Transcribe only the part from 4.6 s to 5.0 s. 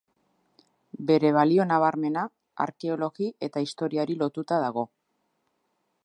dago.